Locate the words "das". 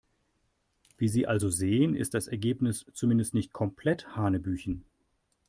2.15-2.27